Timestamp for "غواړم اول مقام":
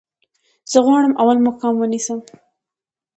0.85-1.73